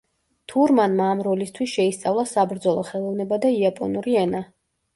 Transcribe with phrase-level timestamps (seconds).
[0.53, 4.47] თურმანმა ამ როლისთვის შეისწავლა საბრძოლო ხელოვნება და იაპონური ენა.